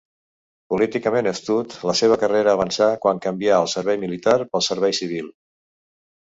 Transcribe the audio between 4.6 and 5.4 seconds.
servei civil.